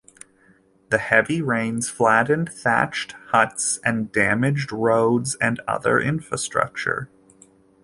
The 0.89 0.97
heavy 0.97 1.43
rains 1.43 1.87
flattened 1.91 2.51
thatched 2.51 3.11
huts 3.27 3.79
and 3.85 4.11
damaged 4.11 4.71
roads 4.71 5.35
and 5.39 5.59
other 5.67 5.99
infrastructure. 5.99 7.07